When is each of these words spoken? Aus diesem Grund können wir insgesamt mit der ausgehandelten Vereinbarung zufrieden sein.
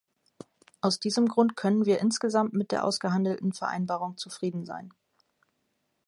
Aus 0.81 0.99
diesem 0.99 1.27
Grund 1.27 1.55
können 1.55 1.85
wir 1.85 1.99
insgesamt 2.01 2.53
mit 2.53 2.71
der 2.71 2.85
ausgehandelten 2.85 3.53
Vereinbarung 3.53 4.17
zufrieden 4.17 4.65
sein. 4.65 4.91